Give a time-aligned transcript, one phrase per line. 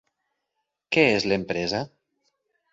[0.97, 1.85] Què és l'empresa?